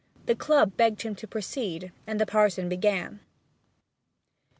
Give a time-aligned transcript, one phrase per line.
[0.25, 3.19] The Club begged him to proceed, and the parson began.